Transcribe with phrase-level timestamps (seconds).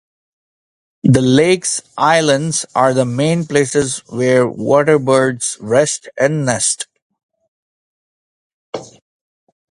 [1.03, 6.87] The lake's islands are the main places where waterbirds rest and nest.